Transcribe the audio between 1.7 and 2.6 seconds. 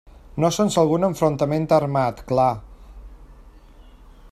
armat, clar.